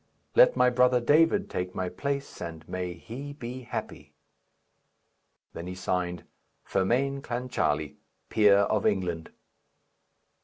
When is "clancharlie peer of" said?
7.21-8.87